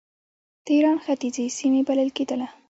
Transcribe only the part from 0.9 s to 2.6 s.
ختیځې سیمې بلل کېدله.